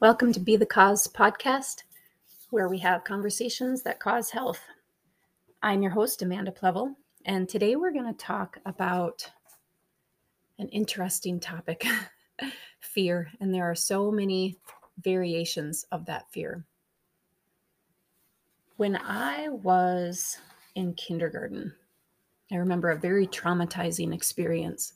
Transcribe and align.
Welcome 0.00 0.32
to 0.34 0.38
Be 0.38 0.54
the 0.54 0.64
Cause 0.64 1.08
podcast, 1.08 1.82
where 2.50 2.68
we 2.68 2.78
have 2.78 3.02
conversations 3.02 3.82
that 3.82 3.98
cause 3.98 4.30
health. 4.30 4.60
I'm 5.60 5.82
your 5.82 5.90
host, 5.90 6.22
Amanda 6.22 6.52
Plevel, 6.52 6.94
and 7.24 7.48
today 7.48 7.74
we're 7.74 7.90
going 7.90 8.06
to 8.06 8.16
talk 8.16 8.58
about 8.64 9.28
an 10.60 10.68
interesting 10.68 11.40
topic 11.40 11.84
fear. 12.80 13.28
And 13.40 13.52
there 13.52 13.68
are 13.68 13.74
so 13.74 14.12
many 14.12 14.56
variations 15.00 15.84
of 15.90 16.06
that 16.06 16.30
fear. 16.30 16.64
When 18.76 19.00
I 19.02 19.48
was 19.48 20.38
in 20.76 20.94
kindergarten, 20.94 21.74
I 22.52 22.54
remember 22.54 22.90
a 22.90 23.00
very 23.00 23.26
traumatizing 23.26 24.14
experience. 24.14 24.92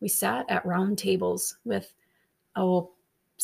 We 0.00 0.08
sat 0.08 0.44
at 0.50 0.66
round 0.66 0.98
tables 0.98 1.56
with, 1.64 1.94
oh, 2.56 2.90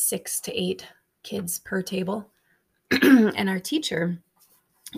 six 0.01 0.41
to 0.43 0.61
eight 0.61 0.87
kids 1.23 1.59
per 1.59 1.83
table. 1.83 2.31
and 3.03 3.49
our 3.49 3.61
teacher, 3.61 4.19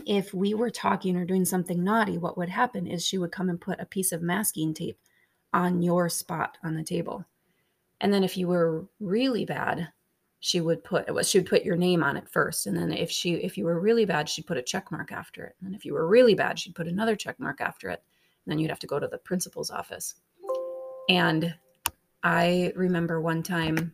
if 0.07 0.33
we 0.33 0.55
were 0.55 0.71
talking 0.71 1.17
or 1.17 1.25
doing 1.25 1.45
something 1.45 1.83
naughty, 1.83 2.19
what 2.19 2.39
would 2.39 2.49
happen 2.49 2.87
is 2.87 3.05
she 3.05 3.19
would 3.19 3.33
come 3.33 3.49
and 3.49 3.61
put 3.61 3.81
a 3.81 3.87
piece 3.87 4.13
of 4.13 4.23
masking 4.23 4.73
tape 4.73 4.99
on 5.53 5.83
your 5.83 6.09
spot 6.09 6.57
on 6.65 6.75
the 6.75 6.85
table. 6.85 7.25
And 8.01 8.13
then 8.13 8.25
if 8.25 8.37
you 8.37 8.49
were 8.49 8.87
really 9.01 9.45
bad, 9.45 9.89
she 10.41 10.61
would 10.61 10.83
put 10.83 11.07
she 11.25 11.39
would 11.39 11.49
put 11.49 11.65
your 11.65 11.77
name 11.77 12.03
on 12.03 12.17
it 12.17 12.29
first. 12.29 12.67
And 12.67 12.77
then 12.77 12.93
if 12.93 13.11
she 13.11 13.35
if 13.35 13.57
you 13.57 13.65
were 13.65 13.79
really 13.79 14.05
bad, 14.05 14.29
she'd 14.29 14.47
put 14.47 14.57
a 14.57 14.63
check 14.63 14.91
mark 14.91 15.13
after 15.13 15.45
it. 15.45 15.55
And 15.65 15.75
if 15.75 15.85
you 15.85 15.95
were 15.95 16.09
really 16.09 16.35
bad, 16.35 16.59
she'd 16.59 16.75
put 16.75 16.89
another 16.89 17.15
check 17.15 17.39
mark 17.39 17.61
after 17.61 17.91
it. 17.91 18.03
And 18.45 18.51
then 18.51 18.59
you'd 18.59 18.71
have 18.71 18.81
to 18.81 18.89
go 18.89 18.99
to 18.99 19.07
the 19.07 19.19
principal's 19.19 19.71
office. 19.71 20.17
And 21.09 21.55
I 22.25 22.73
remember 22.75 23.21
one 23.21 23.43
time 23.43 23.93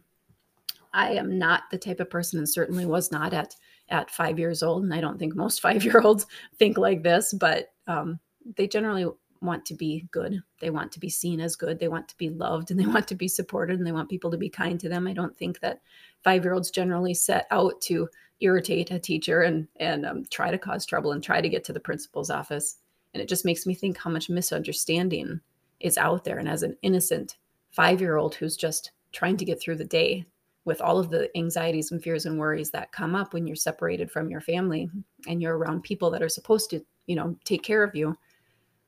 I 0.92 1.12
am 1.12 1.38
not 1.38 1.64
the 1.70 1.78
type 1.78 2.00
of 2.00 2.10
person, 2.10 2.38
and 2.38 2.48
certainly 2.48 2.86
was 2.86 3.12
not 3.12 3.32
at 3.32 3.54
at 3.90 4.10
five 4.10 4.38
years 4.38 4.62
old. 4.62 4.84
And 4.84 4.92
I 4.92 5.00
don't 5.00 5.18
think 5.18 5.34
most 5.34 5.60
five 5.62 5.84
year 5.84 6.00
olds 6.00 6.26
think 6.58 6.78
like 6.78 7.02
this, 7.02 7.32
but 7.32 7.72
um, 7.86 8.18
they 8.56 8.66
generally 8.66 9.06
want 9.40 9.64
to 9.66 9.74
be 9.74 10.06
good. 10.10 10.40
They 10.60 10.70
want 10.70 10.90
to 10.92 11.00
be 11.00 11.08
seen 11.08 11.40
as 11.40 11.56
good. 11.56 11.78
They 11.78 11.88
want 11.88 12.08
to 12.08 12.16
be 12.16 12.30
loved, 12.30 12.70
and 12.70 12.78
they 12.78 12.86
want 12.94 13.08
to 13.08 13.14
be 13.14 13.28
supported, 13.28 13.78
and 13.78 13.86
they 13.86 13.92
want 13.92 14.10
people 14.10 14.30
to 14.30 14.38
be 14.38 14.48
kind 14.48 14.78
to 14.80 14.88
them. 14.88 15.06
I 15.06 15.12
don't 15.12 15.36
think 15.36 15.60
that 15.60 15.80
five 16.22 16.44
year 16.44 16.54
olds 16.54 16.70
generally 16.70 17.14
set 17.14 17.46
out 17.50 17.80
to 17.82 18.08
irritate 18.40 18.90
a 18.90 18.98
teacher 18.98 19.42
and 19.42 19.66
and 19.76 20.06
um, 20.06 20.24
try 20.30 20.50
to 20.50 20.58
cause 20.58 20.86
trouble 20.86 21.12
and 21.12 21.22
try 21.22 21.40
to 21.40 21.48
get 21.48 21.64
to 21.64 21.72
the 21.72 21.80
principal's 21.80 22.30
office. 22.30 22.76
And 23.14 23.22
it 23.22 23.28
just 23.28 23.44
makes 23.44 23.66
me 23.66 23.74
think 23.74 23.96
how 23.96 24.10
much 24.10 24.28
misunderstanding 24.28 25.40
is 25.80 25.98
out 25.98 26.24
there. 26.24 26.38
And 26.38 26.48
as 26.48 26.62
an 26.62 26.76
innocent 26.82 27.36
five 27.70 28.00
year 28.00 28.16
old 28.16 28.34
who's 28.34 28.56
just 28.56 28.92
trying 29.12 29.36
to 29.36 29.44
get 29.44 29.60
through 29.60 29.76
the 29.76 29.84
day 29.84 30.24
with 30.68 30.82
all 30.82 30.98
of 30.98 31.08
the 31.10 31.34
anxieties 31.34 31.90
and 31.90 32.02
fears 32.02 32.26
and 32.26 32.38
worries 32.38 32.70
that 32.70 32.92
come 32.92 33.14
up 33.14 33.32
when 33.32 33.46
you're 33.46 33.56
separated 33.56 34.10
from 34.10 34.28
your 34.28 34.42
family 34.42 34.90
and 35.26 35.40
you're 35.40 35.56
around 35.56 35.82
people 35.82 36.10
that 36.10 36.22
are 36.22 36.28
supposed 36.28 36.68
to, 36.70 36.80
you 37.06 37.16
know, 37.16 37.34
take 37.44 37.62
care 37.62 37.82
of 37.82 37.96
you. 37.96 38.14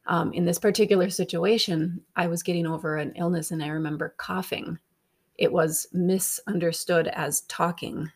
Um, 0.07 0.31
in 0.35 0.45
this 0.45 0.59
particular 0.59 1.09
situation, 1.09 2.03
I 2.17 2.27
was 2.27 2.43
getting 2.43 2.67
over 2.67 2.97
an 2.97 3.15
illness 3.17 3.51
and 3.51 3.65
I 3.65 3.69
remember 3.69 4.15
coughing. 4.19 4.79
It 5.39 5.51
was 5.51 5.87
misunderstood 5.93 7.09
as 7.09 7.41
talking, 7.43 8.11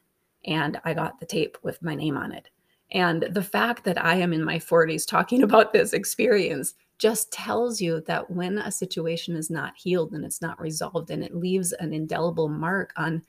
and 0.45 0.79
I 0.85 0.93
got 0.93 1.19
the 1.19 1.27
tape 1.27 1.57
with 1.63 1.83
my 1.83 1.95
name 1.95 2.19
on 2.19 2.33
it. 2.33 2.51
And 2.93 3.23
the 3.31 3.43
fact 3.43 3.85
that 3.85 4.03
I 4.03 4.17
am 4.17 4.35
in 4.35 4.45
my 4.45 4.59
40s 4.59 5.07
talking 5.07 5.43
about 5.45 5.73
this 5.73 5.95
experience 5.95 6.75
just 6.99 7.33
tells 7.33 7.81
you 7.81 8.03
that 8.03 8.31
when 8.31 8.59
a 8.59 8.71
situation 8.71 9.37
is 9.37 9.49
not 9.49 9.73
healed 9.77 10.13
and 10.13 10.23
it's 10.23 10.43
not 10.43 10.61
resolved 10.61 11.11
and 11.11 11.25
it 11.25 11.35
leaves 11.35 11.73
an 11.73 11.95
indelible 11.95 12.49
mark 12.49 12.93
on 12.97 13.23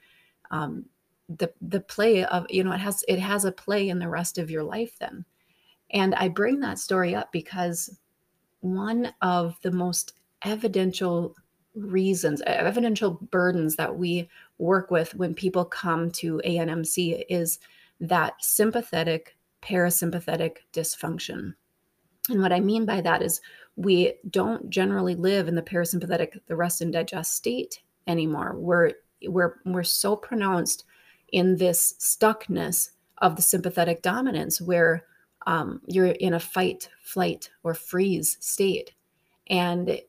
um, 0.50 0.86
the 1.28 1.52
the 1.60 1.80
play 1.80 2.24
of 2.24 2.46
you 2.48 2.62
know 2.62 2.72
it 2.72 2.80
has 2.80 3.04
it 3.08 3.18
has 3.18 3.44
a 3.44 3.52
play 3.52 3.88
in 3.88 3.98
the 3.98 4.08
rest 4.08 4.38
of 4.38 4.50
your 4.50 4.62
life 4.62 4.96
then. 4.98 5.24
And 5.90 6.14
i 6.14 6.28
bring 6.28 6.60
that 6.60 6.78
story 6.78 7.14
up 7.14 7.32
because 7.32 7.98
one 8.60 9.12
of 9.22 9.56
the 9.62 9.72
most 9.72 10.14
evidential 10.42 11.34
reasons 11.74 12.42
evidential 12.46 13.18
burdens 13.30 13.76
that 13.76 13.96
we 13.96 14.28
work 14.58 14.90
with 14.90 15.14
when 15.14 15.34
people 15.34 15.64
come 15.64 16.10
to 16.10 16.40
anmc 16.44 17.24
is 17.28 17.58
that 18.00 18.34
sympathetic 18.42 19.36
parasympathetic 19.62 20.58
dysfunction. 20.72 21.54
And 22.28 22.40
what 22.40 22.52
i 22.52 22.60
mean 22.60 22.86
by 22.86 23.00
that 23.00 23.22
is 23.22 23.40
we 23.76 24.14
don't 24.30 24.70
generally 24.70 25.14
live 25.14 25.48
in 25.48 25.54
the 25.54 25.62
parasympathetic 25.62 26.40
the 26.46 26.56
rest 26.56 26.80
and 26.80 26.92
digest 26.92 27.34
state 27.34 27.80
anymore. 28.06 28.54
We're 28.56 28.92
we're 29.22 29.56
we're 29.64 29.82
so 29.82 30.16
pronounced 30.16 30.84
in 31.32 31.56
this 31.56 31.94
stuckness 31.98 32.90
of 33.18 33.36
the 33.36 33.42
sympathetic 33.42 34.02
dominance 34.02 34.60
where 34.60 35.04
um, 35.46 35.80
you're 35.86 36.06
in 36.06 36.34
a 36.34 36.40
fight 36.40 36.88
flight 37.02 37.50
or 37.62 37.74
freeze 37.74 38.36
state. 38.40 38.92
And 39.48 40.00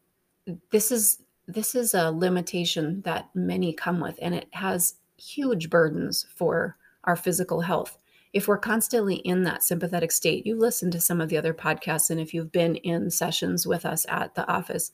this 0.72 0.91
is 0.91 1.19
this 1.47 1.75
is 1.75 1.94
a 1.94 2.12
limitation 2.12 3.01
that 3.03 3.29
many 3.34 3.72
come 3.72 4.00
with 4.00 4.19
and 4.22 4.35
it 4.35 4.50
has 4.51 4.96
huge 5.17 5.69
burdens 5.69 6.25
for 6.35 6.75
our 7.03 7.16
physical 7.16 7.62
health. 7.62 7.97
If 8.34 8.47
we're 8.47 8.57
constantly 8.57 9.16
in 9.16 9.44
that 9.44 9.63
sympathetic 9.63 10.12
state 10.12 10.46
you 10.46 10.57
listen 10.57 10.91
to 10.91 11.00
some 11.00 11.22
of 11.22 11.29
the 11.29 11.38
other 11.38 11.53
podcasts 11.53 12.09
and 12.09 12.19
if 12.19 12.34
you've 12.34 12.51
been 12.51 12.75
in 12.75 13.09
sessions 13.09 13.66
with 13.66 13.85
us 13.85 14.06
at 14.09 14.35
the 14.35 14.47
office 14.50 14.91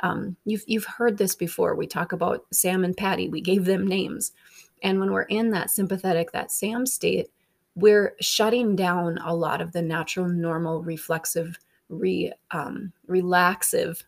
um, 0.00 0.36
you've 0.44 0.64
you've 0.66 0.84
heard 0.84 1.18
this 1.18 1.34
before. 1.34 1.74
We 1.74 1.86
talk 1.86 2.12
about 2.12 2.44
Sam 2.52 2.84
and 2.84 2.96
Patty. 2.96 3.28
We 3.28 3.40
gave 3.40 3.64
them 3.64 3.86
names, 3.86 4.32
and 4.82 5.00
when 5.00 5.12
we're 5.12 5.22
in 5.22 5.50
that 5.50 5.70
sympathetic, 5.70 6.32
that 6.32 6.50
Sam 6.50 6.86
state, 6.86 7.28
we're 7.74 8.14
shutting 8.20 8.76
down 8.76 9.18
a 9.18 9.34
lot 9.34 9.60
of 9.60 9.72
the 9.72 9.82
natural, 9.82 10.28
normal, 10.28 10.82
reflexive, 10.82 11.58
re 11.88 12.32
um, 12.50 12.92
relaxive 13.06 14.04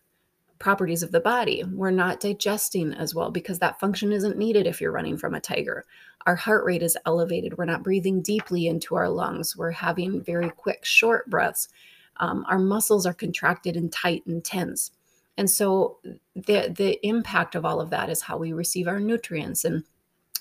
properties 0.59 1.01
of 1.01 1.11
the 1.11 1.21
body. 1.21 1.63
We're 1.63 1.89
not 1.91 2.19
digesting 2.19 2.93
as 2.93 3.15
well 3.15 3.31
because 3.31 3.59
that 3.59 3.79
function 3.79 4.11
isn't 4.11 4.37
needed 4.37 4.67
if 4.67 4.81
you're 4.81 4.91
running 4.91 5.17
from 5.17 5.33
a 5.33 5.39
tiger. 5.39 5.85
Our 6.25 6.35
heart 6.35 6.65
rate 6.65 6.83
is 6.83 6.97
elevated. 7.05 7.57
We're 7.57 7.65
not 7.65 7.83
breathing 7.83 8.21
deeply 8.21 8.67
into 8.67 8.95
our 8.95 9.09
lungs. 9.09 9.55
We're 9.55 9.71
having 9.71 10.21
very 10.21 10.49
quick, 10.49 10.83
short 10.83 11.29
breaths. 11.29 11.69
Um, 12.17 12.45
our 12.49 12.59
muscles 12.59 13.05
are 13.05 13.13
contracted 13.13 13.77
and 13.77 13.91
tight 13.91 14.25
and 14.25 14.43
tense. 14.43 14.91
And 15.39 15.49
so 15.49 15.99
the 16.35 16.73
the 16.75 16.99
impact 17.07 17.55
of 17.55 17.63
all 17.63 17.79
of 17.79 17.89
that 17.91 18.09
is 18.09 18.21
how 18.21 18.37
we 18.37 18.51
receive 18.51 18.89
our 18.89 18.99
nutrients 18.99 19.63
and 19.63 19.85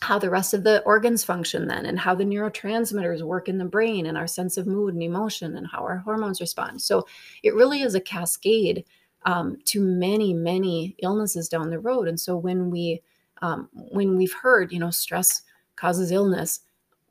how 0.00 0.18
the 0.18 0.28
rest 0.28 0.54
of 0.54 0.64
the 0.64 0.82
organs 0.82 1.22
function 1.22 1.68
then 1.68 1.86
and 1.86 2.00
how 2.00 2.16
the 2.16 2.24
neurotransmitters 2.24 3.22
work 3.22 3.48
in 3.48 3.58
the 3.58 3.64
brain 3.64 4.06
and 4.06 4.18
our 4.18 4.26
sense 4.26 4.56
of 4.56 4.66
mood 4.66 4.94
and 4.94 5.02
emotion 5.04 5.56
and 5.56 5.68
how 5.68 5.82
our 5.82 5.98
hormones 5.98 6.40
respond. 6.40 6.82
So 6.82 7.06
it 7.44 7.54
really 7.54 7.82
is 7.82 7.94
a 7.94 8.00
cascade 8.00 8.84
um, 9.24 9.58
to 9.66 9.80
many 9.80 10.34
many 10.34 10.96
illnesses 11.00 11.48
down 11.48 11.70
the 11.70 11.78
road. 11.78 12.08
And 12.08 12.18
so 12.18 12.36
when 12.36 12.68
we 12.68 13.00
um, 13.40 13.68
when 13.72 14.16
we've 14.16 14.34
heard 14.34 14.72
you 14.72 14.80
know 14.80 14.90
stress 14.90 15.42
causes 15.76 16.10
illness, 16.10 16.58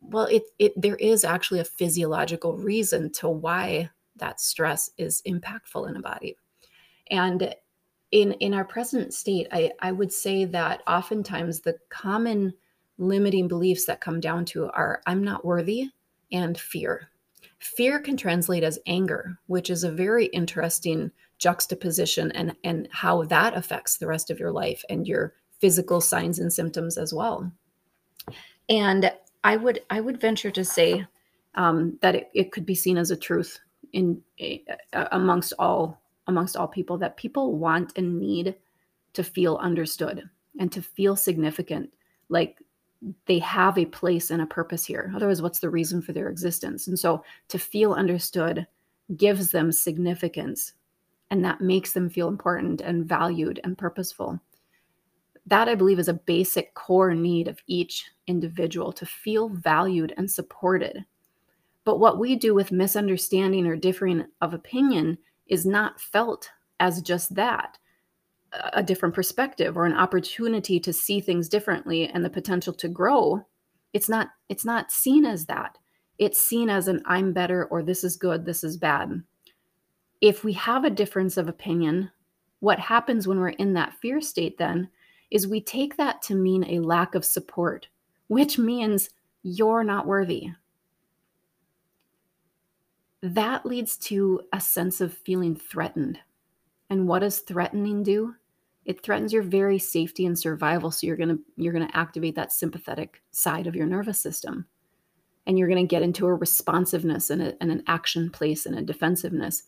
well 0.01 0.25
it 0.25 0.43
it 0.59 0.73
there 0.75 0.97
is 0.97 1.23
actually 1.23 1.61
a 1.61 1.71
physiological 1.79 2.57
reason 2.57 3.13
to 3.13 3.29
why 3.29 3.89
that 4.17 4.41
stress 4.41 4.91
is 4.97 5.21
impactful 5.25 5.87
in 5.87 5.95
a 5.95 6.01
body. 6.01 6.35
And 7.09 7.55
in 8.11 8.33
in 8.33 8.53
our 8.53 8.65
present 8.65 9.13
state 9.13 9.47
i 9.51 9.71
i 9.81 9.91
would 9.91 10.11
say 10.11 10.45
that 10.45 10.81
oftentimes 10.87 11.59
the 11.59 11.77
common 11.89 12.53
limiting 12.97 13.47
beliefs 13.47 13.85
that 13.85 14.01
come 14.01 14.19
down 14.19 14.45
to 14.45 14.69
are 14.71 15.01
i'm 15.05 15.23
not 15.23 15.45
worthy 15.45 15.89
and 16.31 16.57
fear. 16.57 17.09
Fear 17.59 18.01
can 18.01 18.17
translate 18.17 18.63
as 18.63 18.79
anger 18.85 19.39
which 19.47 19.69
is 19.69 19.83
a 19.83 19.91
very 19.91 20.27
interesting 20.27 21.11
juxtaposition 21.37 22.31
and 22.31 22.55
and 22.63 22.87
how 22.91 23.23
that 23.23 23.55
affects 23.55 23.97
the 23.97 24.07
rest 24.07 24.29
of 24.29 24.39
your 24.39 24.51
life 24.51 24.83
and 24.89 25.07
your 25.07 25.33
physical 25.59 25.99
signs 26.01 26.39
and 26.39 26.51
symptoms 26.51 26.97
as 26.97 27.13
well. 27.13 27.51
And 28.69 29.11
i 29.43 29.55
would 29.55 29.81
i 29.89 29.99
would 29.99 30.19
venture 30.19 30.51
to 30.51 30.63
say 30.63 31.05
um, 31.55 31.97
that 32.01 32.13
it, 32.13 32.29
it 32.35 32.51
could 32.51 32.67
be 32.67 32.75
seen 32.75 32.97
as 32.97 33.09
a 33.09 33.17
truth 33.17 33.59
in 33.93 34.21
uh, 34.93 35.07
amongst 35.11 35.53
all 35.57 35.99
amongst 36.27 36.55
all 36.55 36.67
people 36.67 36.97
that 36.97 37.17
people 37.17 37.57
want 37.57 37.93
and 37.95 38.19
need 38.19 38.55
to 39.13 39.23
feel 39.23 39.57
understood 39.57 40.29
and 40.59 40.71
to 40.71 40.81
feel 40.81 41.15
significant 41.15 41.91
like 42.29 42.59
they 43.25 43.39
have 43.39 43.77
a 43.77 43.85
place 43.85 44.31
and 44.31 44.41
a 44.41 44.47
purpose 44.47 44.83
here. 44.83 45.11
Otherwise 45.15 45.41
what's 45.41 45.59
the 45.59 45.69
reason 45.69 46.01
for 46.01 46.13
their 46.13 46.29
existence? 46.29 46.87
And 46.87 46.97
so 46.97 47.23
to 47.47 47.59
feel 47.59 47.93
understood 47.93 48.65
gives 49.15 49.51
them 49.51 49.71
significance 49.71 50.73
and 51.29 51.43
that 51.43 51.61
makes 51.61 51.91
them 51.93 52.09
feel 52.09 52.27
important 52.27 52.81
and 52.81 53.05
valued 53.05 53.59
and 53.63 53.77
purposeful. 53.77 54.39
That 55.45 55.69
i 55.69 55.75
believe 55.75 55.99
is 55.99 56.09
a 56.09 56.13
basic 56.13 56.73
core 56.73 57.13
need 57.13 57.47
of 57.47 57.59
each 57.67 58.05
individual 58.27 58.91
to 58.93 59.05
feel 59.05 59.49
valued 59.49 60.13
and 60.17 60.29
supported. 60.29 61.05
But 61.85 61.99
what 61.99 62.19
we 62.19 62.35
do 62.35 62.53
with 62.53 62.71
misunderstanding 62.71 63.65
or 63.65 63.77
differing 63.77 64.25
of 64.41 64.53
opinion 64.53 65.17
is 65.49 65.65
not 65.65 65.99
felt 65.99 66.49
as 66.79 67.01
just 67.01 67.35
that 67.35 67.77
a 68.73 68.83
different 68.83 69.13
perspective 69.13 69.77
or 69.77 69.85
an 69.85 69.93
opportunity 69.93 70.79
to 70.79 70.93
see 70.93 71.19
things 71.19 71.49
differently 71.49 72.07
and 72.07 72.23
the 72.23 72.29
potential 72.29 72.73
to 72.73 72.87
grow 72.87 73.45
It's 73.93 74.09
not 74.09 74.29
it's 74.49 74.65
not 74.65 74.91
seen 74.91 75.25
as 75.25 75.45
that. 75.45 75.77
It's 76.17 76.41
seen 76.41 76.69
as 76.69 76.87
an 76.87 77.01
I'm 77.05 77.33
better 77.33 77.65
or 77.65 77.83
this 77.83 78.03
is 78.03 78.17
good, 78.17 78.45
this 78.45 78.63
is 78.63 78.77
bad. 78.77 79.21
If 80.21 80.43
we 80.43 80.53
have 80.53 80.83
a 80.83 80.89
difference 80.89 81.37
of 81.37 81.47
opinion, 81.47 82.11
what 82.59 82.79
happens 82.79 83.27
when 83.27 83.39
we're 83.39 83.49
in 83.49 83.73
that 83.73 83.93
fear 84.01 84.19
state 84.21 84.57
then 84.57 84.89
is 85.29 85.47
we 85.47 85.61
take 85.61 85.97
that 85.97 86.21
to 86.23 86.35
mean 86.35 86.63
a 86.65 86.79
lack 86.79 87.15
of 87.15 87.25
support, 87.25 87.87
which 88.27 88.57
means 88.57 89.09
you're 89.43 89.83
not 89.83 90.07
worthy. 90.07 90.49
That 93.21 93.65
leads 93.65 93.97
to 93.97 94.41
a 94.53 94.61
sense 94.61 95.01
of 95.01 95.13
feeling 95.13 95.55
threatened. 95.55 96.19
And 96.89 97.07
what 97.07 97.19
does 97.19 97.39
threatening 97.39 98.03
do? 98.03 98.35
It 98.85 99.03
threatens 99.03 99.33
your 99.33 99.43
very 99.43 99.79
safety 99.79 100.25
and 100.25 100.37
survival. 100.37 100.91
So 100.91 101.07
you're 101.07 101.17
gonna 101.17 101.37
you're 101.57 101.73
gonna 101.73 101.89
activate 101.93 102.35
that 102.35 102.53
sympathetic 102.53 103.21
side 103.31 103.67
of 103.67 103.75
your 103.75 103.85
nervous 103.85 104.19
system. 104.19 104.65
And 105.45 105.57
you're 105.57 105.67
gonna 105.67 105.85
get 105.85 106.03
into 106.03 106.25
a 106.27 106.33
responsiveness 106.33 107.29
and, 107.29 107.41
a, 107.41 107.53
and 107.61 107.71
an 107.71 107.83
action 107.87 108.29
place 108.29 108.65
and 108.65 108.77
a 108.77 108.81
defensiveness. 108.81 109.63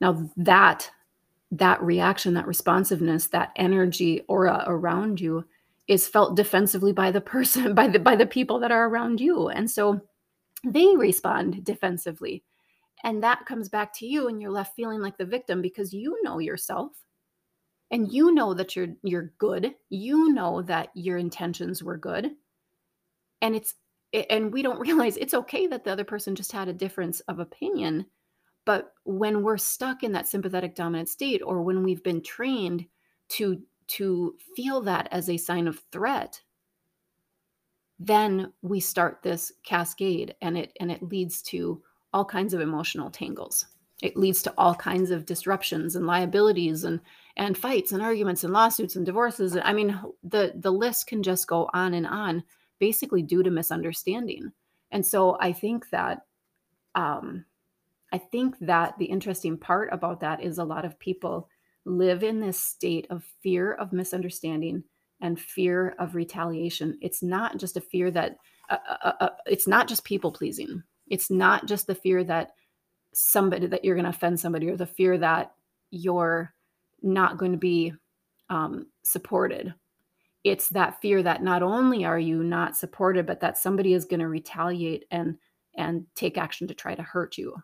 Now 0.00 0.30
that 0.36 0.90
that 1.52 1.82
reaction, 1.82 2.34
that 2.34 2.46
responsiveness, 2.46 3.28
that 3.28 3.52
energy 3.56 4.22
aura 4.28 4.64
around 4.66 5.20
you 5.20 5.44
is 5.88 6.06
felt 6.06 6.36
defensively 6.36 6.92
by 6.92 7.10
the 7.10 7.20
person, 7.20 7.74
by 7.74 7.88
the 7.88 7.98
by 7.98 8.16
the 8.16 8.26
people 8.26 8.58
that 8.60 8.72
are 8.72 8.88
around 8.88 9.20
you. 9.20 9.48
And 9.48 9.70
so 9.70 10.00
they 10.64 10.94
respond 10.96 11.64
defensively. 11.64 12.42
And 13.04 13.22
that 13.22 13.46
comes 13.46 13.68
back 13.68 13.92
to 13.94 14.06
you 14.06 14.28
and 14.28 14.40
you're 14.40 14.50
left 14.50 14.76
feeling 14.76 15.00
like 15.00 15.16
the 15.16 15.24
victim 15.24 15.62
because 15.62 15.92
you 15.92 16.18
know 16.22 16.38
yourself 16.38 16.92
and 17.90 18.12
you 18.12 18.32
know 18.34 18.54
that 18.54 18.76
you're 18.76 18.94
you're 19.02 19.32
good. 19.38 19.74
You 19.88 20.32
know 20.32 20.62
that 20.62 20.90
your 20.94 21.16
intentions 21.16 21.82
were 21.82 21.96
good. 21.96 22.30
And 23.42 23.56
it's 23.56 23.74
and 24.28 24.52
we 24.52 24.62
don't 24.62 24.80
realize 24.86 25.16
it's 25.16 25.34
okay 25.34 25.66
that 25.66 25.84
the 25.84 25.92
other 25.92 26.04
person 26.04 26.34
just 26.34 26.52
had 26.52 26.68
a 26.68 26.72
difference 26.72 27.20
of 27.20 27.38
opinion 27.38 28.06
but 28.66 28.92
when 29.04 29.42
we're 29.42 29.56
stuck 29.56 30.02
in 30.02 30.12
that 30.12 30.28
sympathetic 30.28 30.74
dominant 30.74 31.08
state, 31.08 31.42
or 31.44 31.62
when 31.62 31.82
we've 31.82 32.02
been 32.02 32.22
trained 32.22 32.86
to 33.30 33.62
to 33.88 34.36
feel 34.54 34.80
that 34.82 35.08
as 35.10 35.28
a 35.28 35.36
sign 35.36 35.66
of 35.66 35.80
threat, 35.90 36.40
then 37.98 38.52
we 38.62 38.78
start 38.78 39.22
this 39.22 39.50
cascade, 39.64 40.34
and 40.42 40.56
it 40.56 40.72
and 40.80 40.90
it 40.92 41.02
leads 41.02 41.42
to 41.42 41.82
all 42.12 42.24
kinds 42.24 42.54
of 42.54 42.60
emotional 42.60 43.10
tangles. 43.10 43.66
It 44.02 44.16
leads 44.16 44.42
to 44.42 44.54
all 44.56 44.74
kinds 44.74 45.10
of 45.10 45.26
disruptions 45.26 45.94
and 45.96 46.06
liabilities 46.06 46.84
and 46.84 47.00
and 47.36 47.56
fights 47.56 47.92
and 47.92 48.02
arguments 48.02 48.44
and 48.44 48.52
lawsuits 48.52 48.96
and 48.96 49.06
divorces. 49.06 49.56
I 49.62 49.72
mean, 49.72 49.98
the 50.22 50.52
the 50.56 50.72
list 50.72 51.06
can 51.06 51.22
just 51.22 51.46
go 51.46 51.68
on 51.74 51.94
and 51.94 52.06
on, 52.06 52.42
basically 52.78 53.22
due 53.22 53.42
to 53.42 53.50
misunderstanding. 53.50 54.52
And 54.90 55.06
so 55.06 55.36
I 55.40 55.52
think 55.52 55.90
that 55.90 56.22
um, 56.94 57.44
I 58.12 58.18
think 58.18 58.58
that 58.60 58.98
the 58.98 59.04
interesting 59.04 59.56
part 59.56 59.90
about 59.92 60.20
that 60.20 60.42
is 60.42 60.58
a 60.58 60.64
lot 60.64 60.84
of 60.84 60.98
people 60.98 61.48
live 61.84 62.22
in 62.22 62.40
this 62.40 62.58
state 62.58 63.06
of 63.10 63.24
fear 63.42 63.72
of 63.74 63.92
misunderstanding 63.92 64.82
and 65.20 65.38
fear 65.38 65.94
of 65.98 66.14
retaliation. 66.14 66.98
It's 67.00 67.22
not 67.22 67.58
just 67.58 67.76
a 67.76 67.80
fear 67.80 68.10
that 68.10 68.36
uh, 68.68 68.78
uh, 68.88 68.96
uh, 69.04 69.12
uh 69.20 69.28
it's 69.46 69.68
not 69.68 69.88
just 69.88 70.04
people 70.04 70.32
pleasing. 70.32 70.82
It's 71.10 71.30
not 71.30 71.66
just 71.66 71.86
the 71.86 71.94
fear 71.94 72.24
that 72.24 72.52
somebody 73.12 73.66
that 73.66 73.84
you're 73.84 73.96
going 73.96 74.04
to 74.04 74.10
offend 74.10 74.38
somebody 74.40 74.68
or 74.68 74.76
the 74.76 74.86
fear 74.86 75.18
that 75.18 75.52
you're 75.90 76.54
not 77.02 77.36
going 77.36 77.52
to 77.52 77.58
be 77.58 77.92
um, 78.48 78.86
supported. 79.02 79.74
It's 80.44 80.68
that 80.70 81.00
fear 81.02 81.22
that 81.22 81.42
not 81.42 81.62
only 81.62 82.04
are 82.04 82.18
you 82.18 82.42
not 82.42 82.76
supported, 82.76 83.26
but 83.26 83.40
that 83.40 83.58
somebody 83.58 83.92
is 83.92 84.06
going 84.06 84.20
to 84.20 84.28
retaliate 84.28 85.04
and 85.10 85.36
and 85.76 86.04
take 86.14 86.36
action 86.36 86.66
to 86.66 86.74
try 86.74 86.94
to 86.94 87.02
hurt 87.02 87.38
you. 87.38 87.54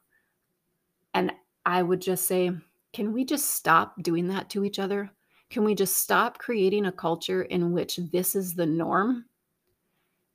And 1.15 1.33
I 1.65 1.83
would 1.83 2.01
just 2.01 2.27
say, 2.27 2.53
can 2.93 3.13
we 3.13 3.25
just 3.25 3.51
stop 3.51 4.01
doing 4.03 4.29
that 4.29 4.49
to 4.51 4.65
each 4.65 4.79
other? 4.79 5.11
Can 5.51 5.65
we 5.65 5.75
just 5.75 5.97
stop 5.97 6.39
creating 6.39 6.87
a 6.87 6.93
culture 6.93 7.43
in 7.43 7.73
which 7.73 7.97
this 8.13 8.37
is 8.37 8.55
the 8.55 8.67
norm? 8.67 9.25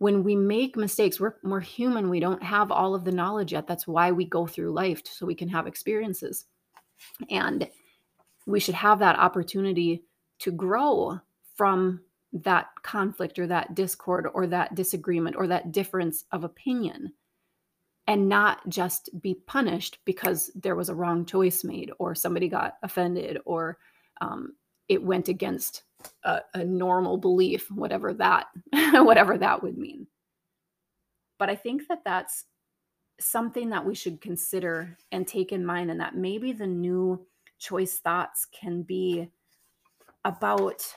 When 0.02 0.24
we 0.24 0.36
make 0.36 0.76
mistakes, 0.76 1.20
we're, 1.20 1.36
we're 1.44 1.60
human. 1.60 2.10
We 2.10 2.20
don't 2.20 2.42
have 2.42 2.72
all 2.72 2.96
of 2.96 3.06
the 3.06 3.12
knowledge 3.12 3.52
yet. 3.52 3.68
That's 3.68 3.86
why 3.86 4.12
we 4.12 4.26
go 4.26 4.48
through 4.48 4.72
life 4.72 5.04
so 5.06 5.28
we 5.28 5.36
can 5.36 5.48
have 5.50 5.68
experiences. 5.68 6.46
And 7.30 7.70
we 8.48 8.60
should 8.60 8.74
have 8.74 8.98
that 8.98 9.20
opportunity 9.20 10.04
to 10.40 10.52
grow 10.52 11.20
from 11.54 12.02
that 12.34 12.70
conflict 12.82 13.38
or 13.38 13.46
that 13.46 13.76
discord 13.76 14.26
or 14.34 14.48
that 14.48 14.74
disagreement 14.74 15.36
or 15.36 15.46
that 15.46 15.72
difference 15.72 16.26
of 16.32 16.44
opinion 16.44 17.14
and 18.08 18.28
not 18.28 18.68
just 18.70 19.12
be 19.22 19.36
punished 19.46 20.00
because 20.06 20.50
there 20.56 20.76
was 20.76 20.90
a 20.90 20.96
wrong 20.96 21.28
choice 21.28 21.64
made 21.64 21.92
or 22.00 22.16
somebody 22.16 22.48
got 22.48 22.78
offended 22.82 23.38
or 23.46 23.78
um, 24.20 24.54
it 24.90 25.04
went 25.04 25.28
against 25.28 25.84
a, 26.24 26.42
a 26.54 26.64
normal 26.64 27.18
belief 27.18 27.70
whatever 27.72 28.14
that 28.14 28.48
whatever 28.94 29.38
that 29.38 29.62
would 29.62 29.78
mean 29.78 30.08
but 31.38 31.50
i 31.50 31.56
think 31.56 31.88
that 31.88 32.04
that's 32.04 32.46
something 33.20 33.70
that 33.70 33.86
we 33.86 33.94
should 33.94 34.20
consider 34.20 34.98
and 35.12 35.28
take 35.28 35.52
in 35.52 35.66
mind 35.66 35.92
and 35.92 36.00
that 36.00 36.16
maybe 36.16 36.52
the 36.52 36.68
new 36.68 37.26
choice 37.60 38.00
thoughts 38.00 38.46
can 38.46 38.82
be 38.82 39.30
about 40.26 40.96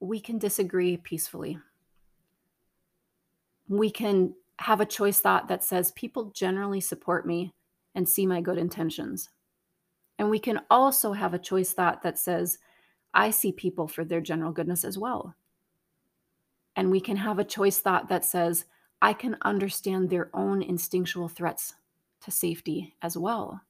we 0.00 0.20
can 0.20 0.38
disagree 0.38 0.96
peacefully 0.96 1.58
we 3.68 3.90
can 3.90 4.34
have 4.58 4.80
a 4.80 4.86
choice 4.86 5.18
thought 5.18 5.48
that 5.48 5.64
says 5.64 5.90
people 5.92 6.30
generally 6.30 6.80
support 6.80 7.26
me 7.26 7.54
and 7.94 8.08
see 8.08 8.26
my 8.26 8.40
good 8.40 8.58
intentions. 8.58 9.30
And 10.18 10.30
we 10.30 10.38
can 10.38 10.60
also 10.70 11.12
have 11.12 11.34
a 11.34 11.38
choice 11.38 11.72
thought 11.72 12.02
that 12.02 12.18
says, 12.18 12.58
I 13.14 13.30
see 13.30 13.52
people 13.52 13.88
for 13.88 14.04
their 14.04 14.20
general 14.20 14.52
goodness 14.52 14.84
as 14.84 14.98
well. 14.98 15.34
And 16.74 16.90
we 16.90 17.00
can 17.00 17.16
have 17.16 17.38
a 17.38 17.44
choice 17.44 17.78
thought 17.78 18.08
that 18.08 18.24
says, 18.24 18.64
I 19.00 19.12
can 19.12 19.36
understand 19.42 20.08
their 20.08 20.30
own 20.32 20.62
instinctual 20.62 21.28
threats 21.28 21.74
to 22.22 22.30
safety 22.30 22.94
as 23.02 23.16
well. 23.16 23.62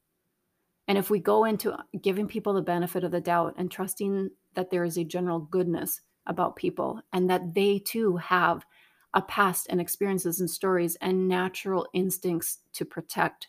And 0.87 0.97
if 0.97 1.09
we 1.09 1.19
go 1.19 1.45
into 1.45 1.75
giving 2.01 2.27
people 2.27 2.53
the 2.53 2.61
benefit 2.61 3.03
of 3.03 3.11
the 3.11 3.21
doubt 3.21 3.55
and 3.57 3.69
trusting 3.69 4.31
that 4.53 4.69
there 4.69 4.83
is 4.83 4.97
a 4.97 5.03
general 5.03 5.39
goodness 5.39 6.01
about 6.25 6.55
people 6.55 7.01
and 7.11 7.29
that 7.29 7.53
they 7.53 7.79
too 7.79 8.17
have 8.17 8.65
a 9.13 9.21
past 9.21 9.67
and 9.69 9.79
experiences 9.79 10.39
and 10.39 10.49
stories 10.49 10.95
and 11.01 11.27
natural 11.27 11.87
instincts 11.93 12.59
to 12.73 12.85
protect 12.85 13.47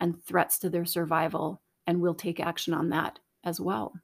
and 0.00 0.22
threats 0.24 0.58
to 0.58 0.70
their 0.70 0.84
survival. 0.84 1.60
And 1.86 2.00
we'll 2.00 2.14
take 2.14 2.40
action 2.40 2.74
on 2.74 2.88
that 2.90 3.18
as 3.44 3.60
well. 3.60 3.94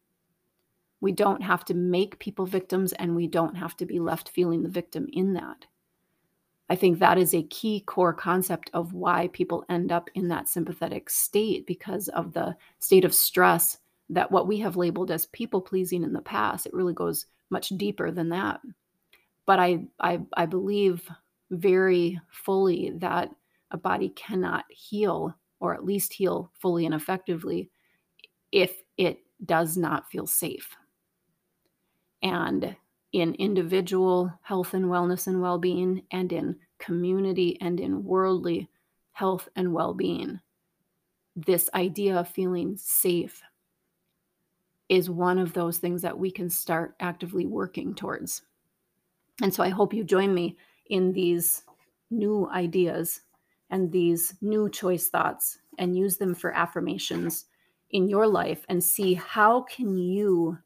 We 1.01 1.13
don't 1.13 1.43
have 1.43 1.65
to 1.67 1.75
make 1.75 2.19
people 2.19 2.47
victims 2.47 2.93
and 2.95 3.15
we 3.15 3.27
don't 3.27 3.55
have 3.55 3.77
to 3.79 3.87
be 3.87 4.01
left 4.01 4.31
feeling 4.31 4.63
the 4.63 4.69
victim 4.69 5.09
in 5.13 5.35
that. 5.35 5.67
I 6.71 6.77
think 6.77 6.99
that 6.99 7.19
is 7.19 7.35
a 7.35 7.45
key 7.45 7.81
core 7.81 8.13
concept 8.13 8.71
of 8.75 8.93
why 8.93 9.29
people 9.29 9.65
end 9.71 9.91
up 9.91 10.11
in 10.15 10.29
that 10.29 10.49
sympathetic 10.49 11.09
state 11.09 11.67
because 11.67 12.09
of 12.09 12.33
the 12.33 12.57
state 12.79 13.05
of 13.05 13.15
stress 13.15 13.79
that 14.11 14.31
what 14.31 14.47
we 14.47 14.59
have 14.59 14.77
labeled 14.77 15.11
as 15.11 15.27
people 15.27 15.61
pleasing 15.61 16.03
in 16.03 16.13
the 16.13 16.21
past, 16.21 16.67
it 16.67 16.75
really 16.75 16.95
goes 16.95 17.27
much 17.51 17.71
deeper 17.71 18.11
than 18.11 18.29
that 18.29 18.61
but 19.49 19.59
I, 19.59 19.81
I 19.99 20.21
i 20.35 20.45
believe 20.45 21.11
very 21.51 22.21
fully 22.31 22.93
that 22.97 23.31
a 23.71 23.79
body 23.79 24.11
cannot 24.11 24.67
heal 24.69 25.35
or 25.59 25.75
at 25.75 25.87
least 25.87 26.13
heal 26.13 26.53
fully 26.61 26.85
and 26.85 26.95
effectively 26.95 27.71
if 28.53 28.83
it 28.99 29.21
does 29.47 29.77
not 29.77 30.09
feel 30.11 30.27
safe 30.27 30.77
and 32.29 32.77
in 33.13 33.35
individual 33.35 34.33
health 34.43 34.75
and 34.75 34.87
wellness 34.87 35.27
and 35.27 35.41
well-being 35.41 36.03
and 36.11 36.33
in 36.33 36.57
community 36.79 37.59
and 37.61 37.81
in 37.81 38.05
worldly 38.05 38.69
health 39.13 39.49
and 39.57 39.73
well-being 39.73 40.41
this 41.47 41.71
idea 41.75 42.17
of 42.17 42.29
feeling 42.29 42.77
safe 42.77 43.43
is 44.89 45.11
one 45.11 45.39
of 45.39 45.53
those 45.53 45.79
things 45.79 46.03
that 46.03 46.19
we 46.19 46.31
can 46.31 46.49
start 46.49 46.95
actively 46.99 47.47
working 47.47 47.95
towards. 47.95 48.43
And 49.43 49.53
so 49.53 49.63
I 49.63 49.69
hope 49.69 49.95
you 49.95 50.03
join 50.03 50.35
me 50.35 50.57
in 50.87 51.13
these 51.13 51.63
new 52.11 52.49
ideas 52.51 53.21
and 53.71 53.93
these 53.93 54.35
new 54.41 54.69
choice 54.69 55.09
thoughts 55.09 55.59
and 55.79 55.97
use 55.97 56.17
them 56.17 56.35
for 56.35 56.53
affirmations 56.53 57.45
in 57.91 58.09
your 58.09 58.27
life 58.27 58.65
and 58.69 58.83
see 58.83 59.15
how 59.15 59.63
can 59.63 59.97
you 59.97 60.59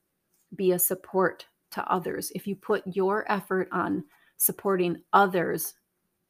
be 0.55 0.73
a 0.73 0.79
support 0.79 1.47
to 1.73 1.93
others 1.93 2.31
if 2.35 2.47
you 2.47 2.55
put 2.55 2.83
your 2.87 3.31
effort 3.31 3.69
on 3.73 4.05
supporting 4.37 5.01
others 5.13 5.75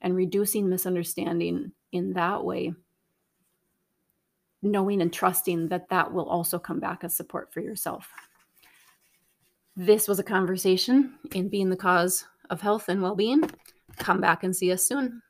and 0.01 0.17
reducing 0.17 0.69
misunderstanding 0.69 1.73
in 1.93 2.13
that 2.13 2.45
way 2.45 2.73
knowing 4.63 5.03
and 5.03 5.13
trusting 5.13 5.69
that 5.69 5.89
that 5.89 6.13
will 6.13 6.29
also 6.29 6.59
come 6.59 6.79
back 6.79 7.05
as 7.05 7.15
support 7.15 7.53
for 7.53 7.61
yourself 7.61 8.09
this 9.77 10.07
was 10.07 10.19
a 10.19 10.25
conversation 10.25 11.15
in 11.35 11.49
being 11.49 11.71
the 11.71 11.77
cause 11.77 12.27
of 12.51 12.61
health 12.61 12.89
and 12.89 13.03
well 13.03 13.17
being. 13.17 13.43
come 13.99 14.21
back 14.21 14.43
and 14.45 14.55
see 14.55 14.73
us 14.73 14.87
soon. 14.87 15.23